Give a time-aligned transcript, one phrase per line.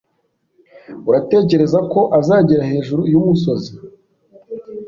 [1.09, 3.73] Uratekereza ko azagera hejuru yumusozi?